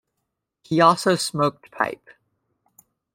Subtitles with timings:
[0.63, 2.09] He also smoked pipe.